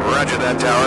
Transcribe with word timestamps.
Roger 0.06 0.38
that, 0.38 0.60
Tower. 0.60 0.85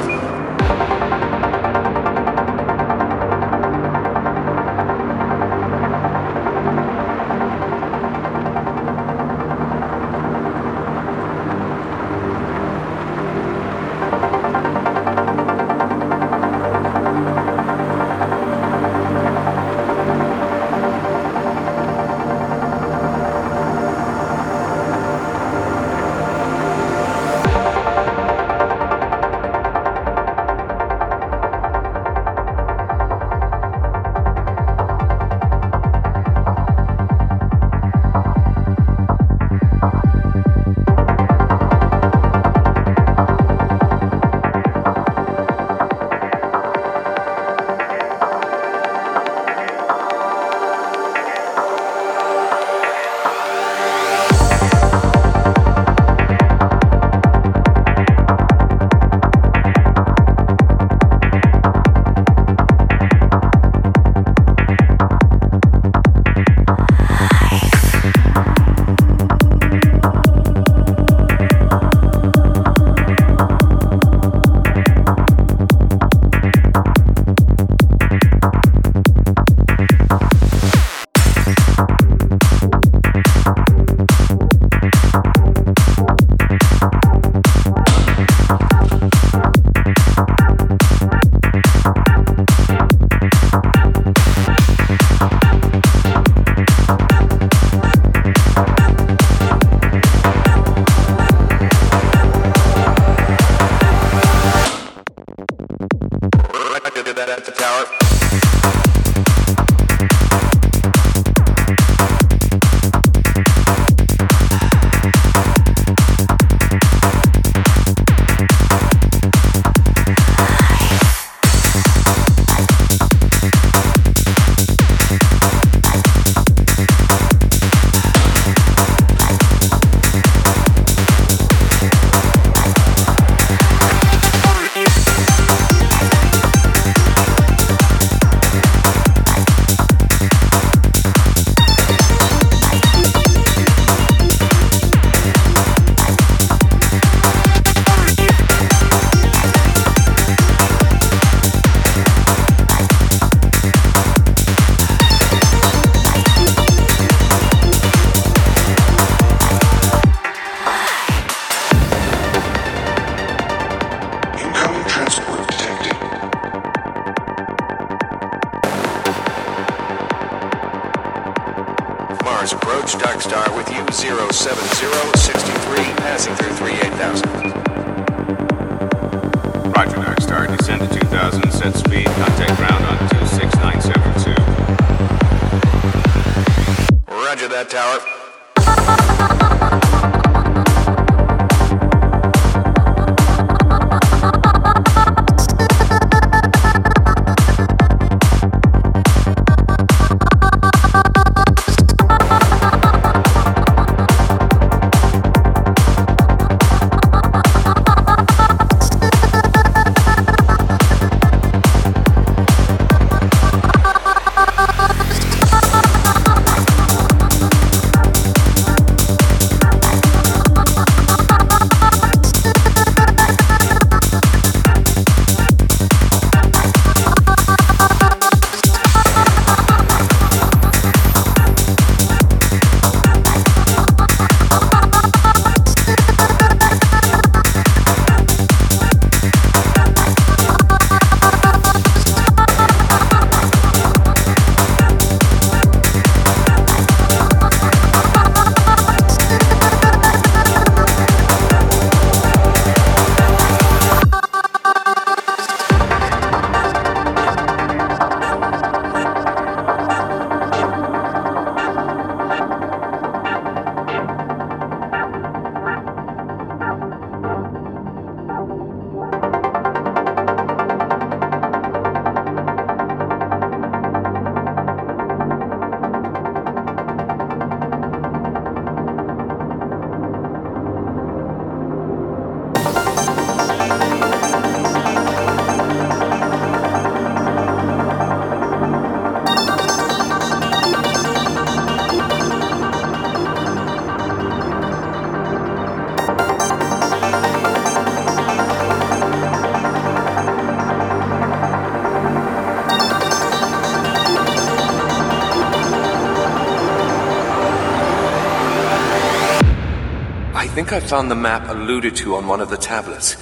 Think 310.69 310.85
I 310.85 310.87
found 310.87 311.11
the 311.11 311.15
map 311.15 311.49
alluded 311.49 311.97
to 311.97 312.17
on 312.17 312.27
one 312.27 312.43
of 312.43 312.51
the 312.51 312.57
tablets. 312.59 313.17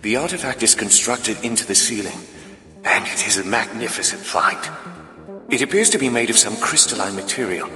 The 0.00 0.16
artifact 0.16 0.62
is 0.62 0.74
constructed 0.74 1.36
into 1.44 1.66
the 1.66 1.74
ceiling, 1.74 2.18
and 2.84 3.06
it 3.06 3.26
is 3.26 3.36
a 3.36 3.44
magnificent 3.44 4.22
find. 4.22 4.58
It 5.50 5.60
appears 5.60 5.90
to 5.90 5.98
be 5.98 6.08
made 6.08 6.30
of 6.30 6.38
some 6.38 6.56
crystalline 6.56 7.16
material, 7.16 7.68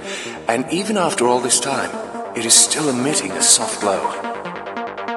and 0.47 0.65
even 0.73 0.97
after 0.97 1.27
all 1.27 1.39
this 1.39 1.59
time, 1.59 1.91
it 2.35 2.45
is 2.45 2.55
still 2.55 2.89
emitting 2.89 3.31
a 3.33 3.43
soft 3.43 3.79
glow. 3.81 4.01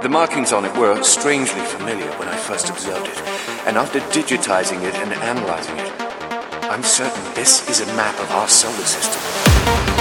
The 0.03 0.11
markings 0.11 0.53
on 0.53 0.67
it 0.67 0.77
were 0.77 1.03
strangely 1.03 1.63
familiar 1.63 2.11
when 2.19 2.29
I 2.29 2.37
first 2.37 2.69
observed 2.69 3.07
it, 3.07 3.19
and 3.67 3.79
after 3.79 4.01
digitizing 4.13 4.83
it 4.83 4.95
and 4.97 5.15
analyzing 5.15 5.79
it, 5.79 5.93
I'm 6.65 6.83
certain 6.83 7.25
this 7.35 7.67
is 7.71 7.81
a 7.81 7.87
map 7.97 8.21
of 8.21 8.31
our 8.33 8.49
solar 8.49 8.85
system. 8.85 9.98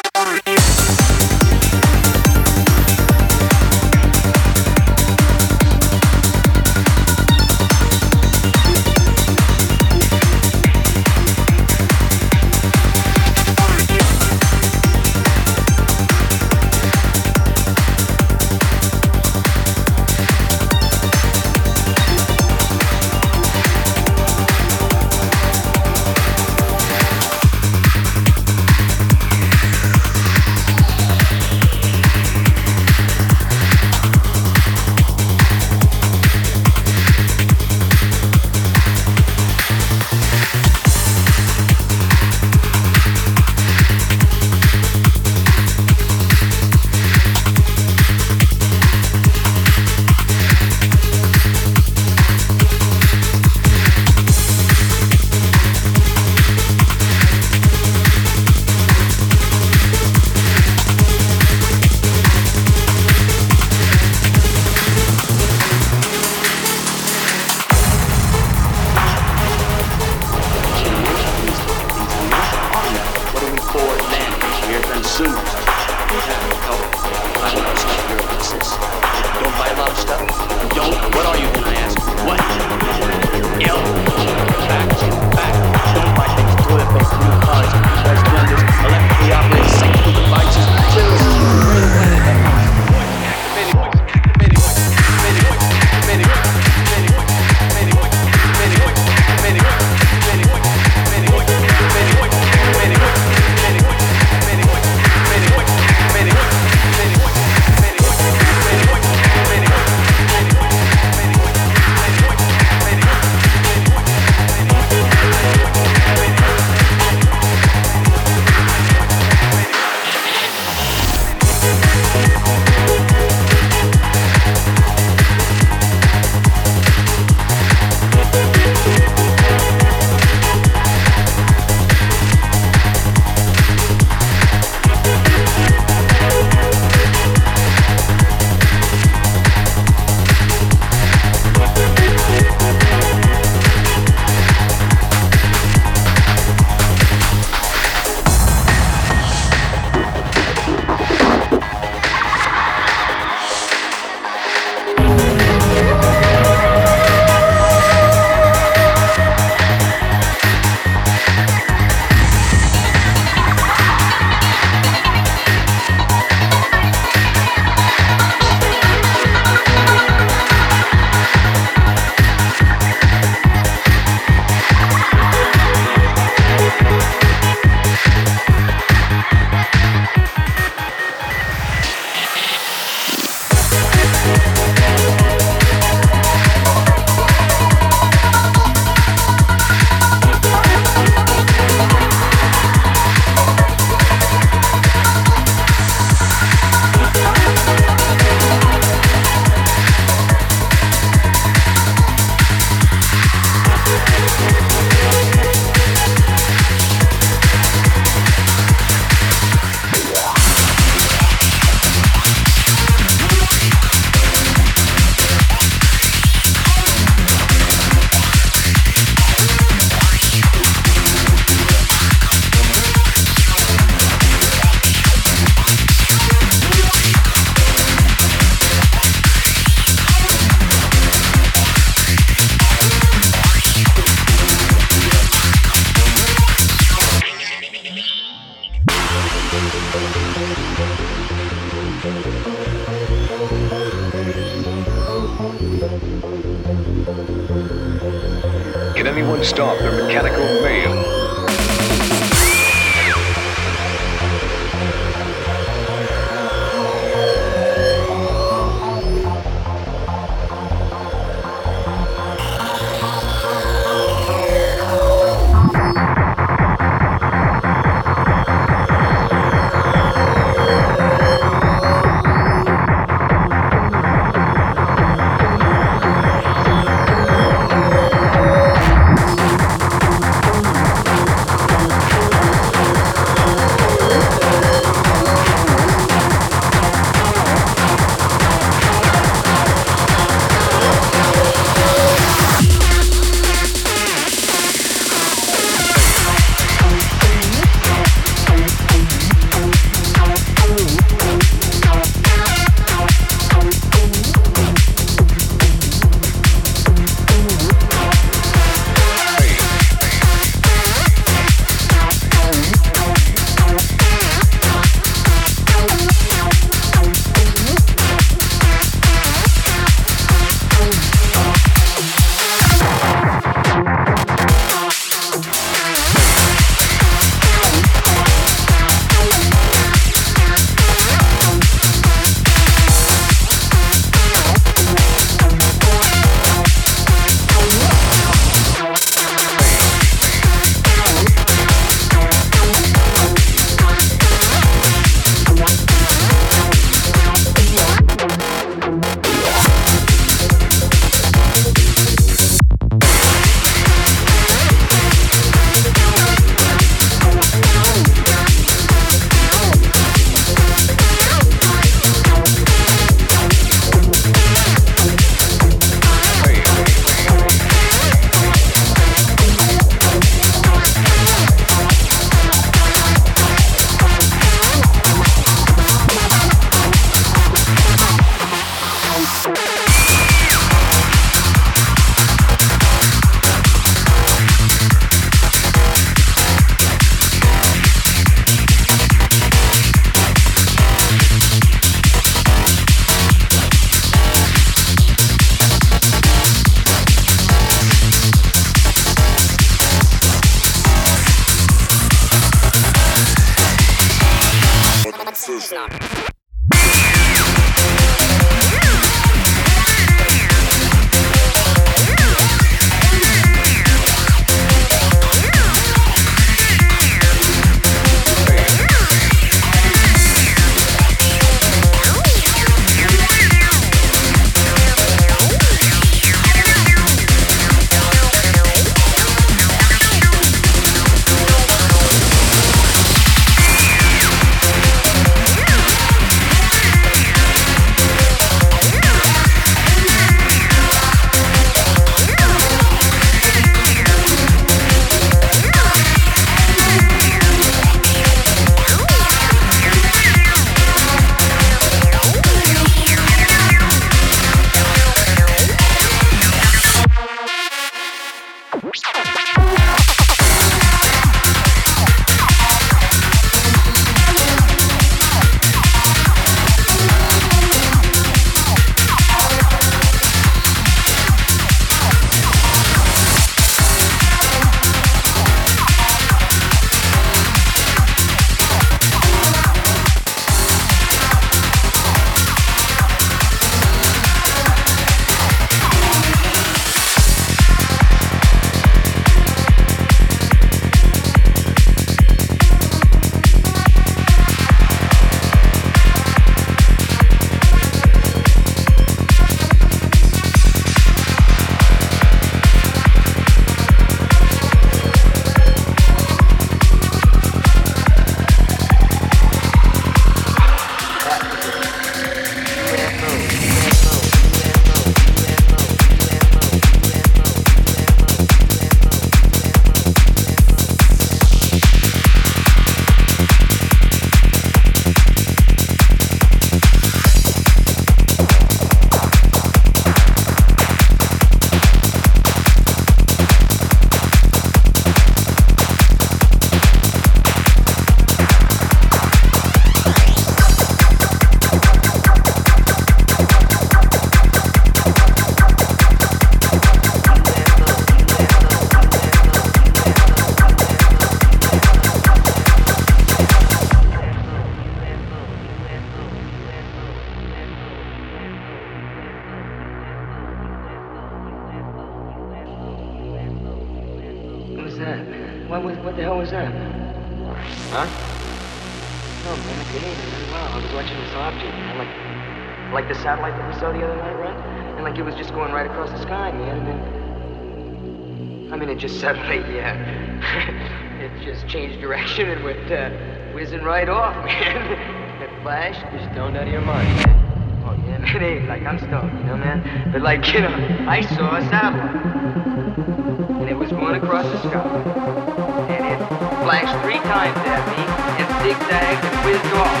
three 597.02 597.18
times 597.18 597.58
at 597.58 597.82
me 597.90 598.02
and 598.42 598.48
zigzagged 598.62 599.24
and 599.24 599.46
whizzed 599.46 599.72
off. 599.74 600.00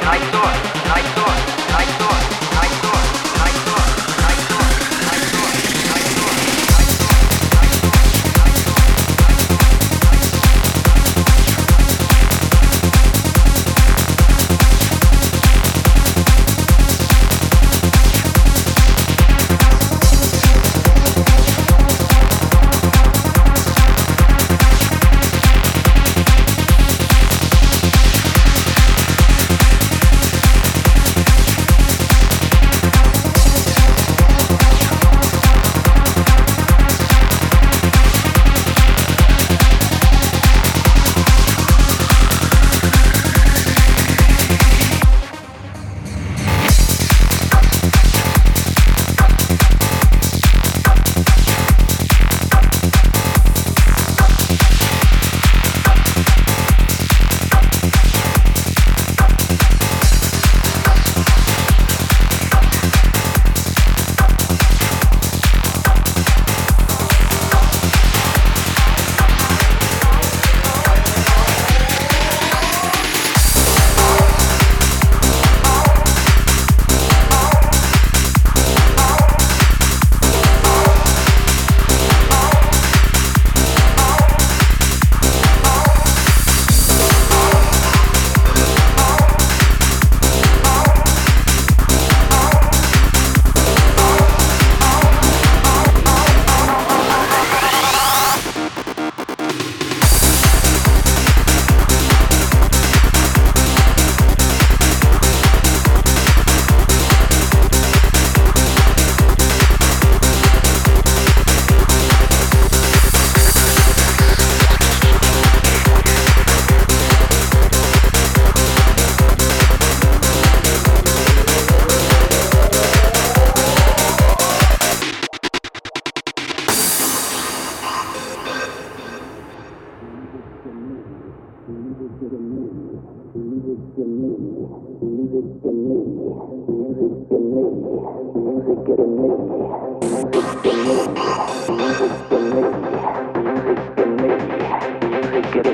And 0.00 0.08
I 0.08 0.18
saw 0.30 0.42
it, 0.50 0.60
and 0.82 0.92
I 0.92 1.02
saw 1.14 1.26
it, 1.30 1.42
and 1.66 1.76
I 1.76 1.84
saw 1.98 2.02
it. 2.02 2.05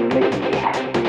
make 0.09 0.39
me 0.39 0.57
happy. 0.57 1.02